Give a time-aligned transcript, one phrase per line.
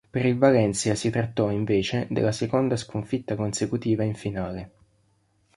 [0.09, 4.71] Per il Valencia si trattò, invece, della seconda sconfitta consecutiva in finale.